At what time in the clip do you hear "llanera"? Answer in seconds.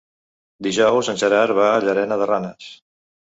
1.89-2.19